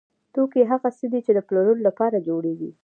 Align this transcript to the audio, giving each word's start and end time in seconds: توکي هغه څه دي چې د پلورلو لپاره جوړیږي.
توکي 0.33 0.61
هغه 0.71 0.89
څه 0.97 1.05
دي 1.11 1.19
چې 1.25 1.31
د 1.33 1.39
پلورلو 1.47 1.85
لپاره 1.87 2.17
جوړیږي. 2.27 2.71